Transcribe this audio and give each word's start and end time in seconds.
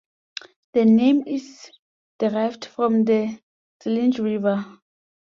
The 0.73 0.83
name 0.83 1.25
is 1.27 1.69
derived 2.17 2.65
from 2.65 3.05
the 3.05 3.39
Selenge 3.83 4.17
river. 4.17 4.65